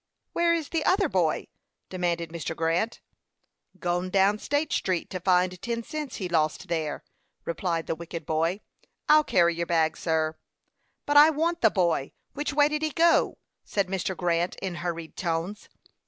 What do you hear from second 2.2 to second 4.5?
Mr. Grant. "Gone down